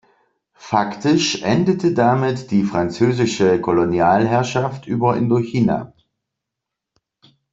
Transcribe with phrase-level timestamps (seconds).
[0.57, 5.93] Faktisch endete damit die französische Kolonialherrschaft über Indochina.